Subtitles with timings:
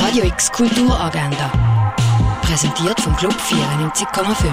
[0.00, 1.50] Radio X Kulturagenda.
[2.42, 4.52] Präsentiert vom Club 94,5.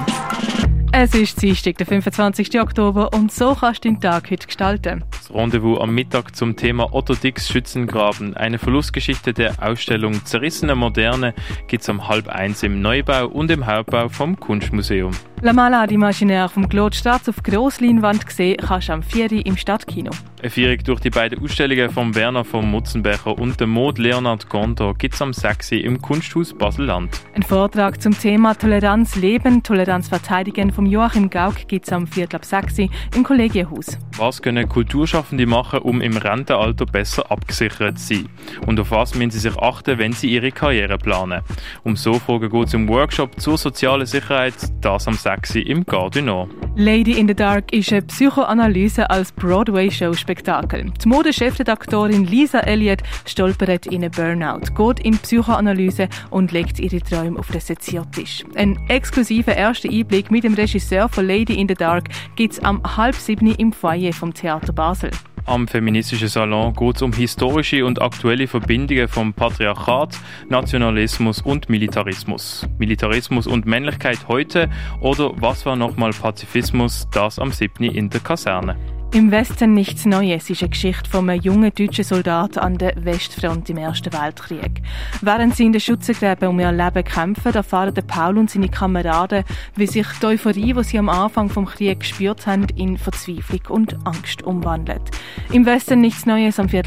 [0.92, 2.60] Es ist Dienstag, der 25.
[2.60, 5.04] Oktober und so kannst du den Tag heute gestalten.
[5.12, 8.36] Das Rendezvous am Mittag zum Thema Otto Dix Schützengraben.
[8.36, 11.36] Eine Verlustgeschichte der Ausstellung Zerrissene Moderne
[11.68, 15.12] gibt es um halb eins im Neubau und im Hauptbau vom Kunstmuseum.
[15.42, 19.46] La Malade Imaginaire vom Claude Staats auf Grossleinwand gesehen kannst du am 4.
[19.46, 20.12] im Stadtkino.
[20.42, 24.96] Eine Führung durch die beiden Ausstellungen von Werner von Mutzenbecher und dem Mod Leonard Gondor
[24.96, 25.74] gibt es am 6.
[25.74, 27.20] im Kunsthaus Basel-Land.
[27.36, 32.34] Ein Vortrag zum Thema Toleranz leben, Toleranz verteidigen vom Joachim Gauck gibt es am 4.
[32.34, 32.80] ab 6.
[33.16, 33.98] im Kollegienhaus.
[34.18, 38.30] Was können Kulturschaffende machen, um im Rentenalter besser abgesichert zu sein?
[38.66, 41.42] Und auf was müssen sie sich achten, wenn sie ihre Karriere planen?
[41.84, 45.56] Um so Fragen geht es im Workshop zur sozialen Sicherheit, das am 6.
[45.56, 46.48] im Gardinor.
[46.76, 50.92] Lady in the Dark ist eine Psychoanalyse als Broadway-Show-Spektakel.
[51.04, 57.40] Die Modechefredaktorin Lisa Elliott stolpert in einen Burnout, geht in Psychoanalyse und legt ihre Träume
[57.40, 58.44] auf den Seziertisch.
[58.54, 62.04] Ein exklusiver erster Einblick mit dem Regisseur von Lady in the Dark
[62.36, 65.10] gibt es am halb sieben im Foyer vom Theater Basel.
[65.48, 70.18] Am feministischen Salon geht es um historische und aktuelle Verbindungen vom Patriarchat,
[70.50, 72.68] Nationalismus und Militarismus.
[72.80, 74.72] Militarismus und Männlichkeit heute
[75.02, 77.84] oder was war nochmal Pazifismus, das am 7.
[77.84, 78.76] in der Kaserne.
[79.16, 83.70] Im Westen nichts Neues ist eine Geschichte von einem jungen deutschen Soldat an der Westfront
[83.70, 84.82] im Ersten Weltkrieg.
[85.22, 89.46] Während sie in den Schützengräben um ihr Leben kämpfen, erfahren Paul und seine Kameraden,
[89.78, 94.06] wie sich die Euphorie, die sie am Anfang vom Krieg gespürt haben, in Verzweiflung und
[94.06, 95.12] Angst umwandelt.
[95.50, 96.84] Im Westen nichts Neues am 4.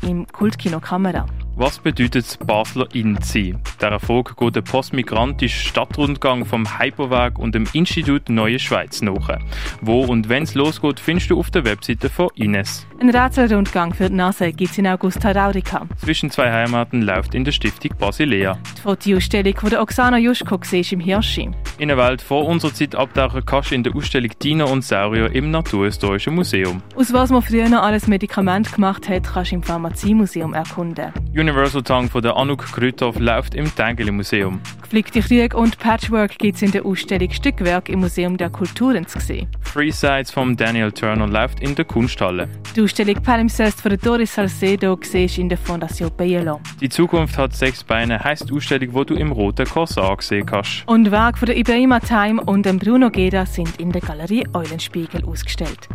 [0.00, 1.26] im Kultkino Kamera.
[1.60, 3.58] Was bedeutet Basler Inn sein?
[3.80, 9.40] Der Erfolg geht der postmigrantische Stadtrundgang vom Hyperweg und dem Institut Neue Schweiz nach.
[9.80, 12.86] Wo und wenn es losgeht, findest du auf der Webseite von Ines.
[13.00, 15.88] Ein Rätselrundgang für die Nase gibt es in Augusta Raurica.
[15.96, 18.56] Zwischen zwei Heimaten läuft in der Stiftung Basilea.
[18.76, 21.50] Die Fotoausstellung von der Oksana Juschko siehst im Hirschi.
[21.78, 25.32] In der Welt vor unserer Zeit abtauchen kannst du in der Ausstellung Dino und Saurier
[25.32, 26.82] im Naturhistorischen Museum.
[26.94, 31.12] Aus was man früher noch alles Medikament gemacht hat, kannst du im Pharmaziemuseum erkunden.
[31.48, 34.60] Universal Tongue von der Anouk Krüthoff läuft im Tengeli Museum.
[34.82, 39.18] Geflickte Krieg und Patchwork gibt es in der Ausstellung Stückwerk im Museum der Kulturen zu
[39.18, 39.48] sehen.
[39.62, 42.50] Free Sides von Daniel Turner läuft in der Kunsthalle.
[42.76, 46.60] Die Ausstellung Palimpsest von der Doris Salcedo siehst in der Fondation Bielo.
[46.82, 50.86] Die Zukunft hat sechs Beine heisst die Ausstellung, wo du im roten Korsar sehen kannst.
[50.86, 55.24] Und Werke von der Ibrahima Time und dem Bruno Geda sind in der Galerie Eulenspiegel
[55.24, 55.88] ausgestellt.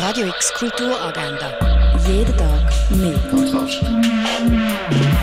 [0.00, 1.52] Radio X Kulturagenda.
[2.06, 3.47] Jeden Tag mehr.
[3.70, 5.17] Thank you.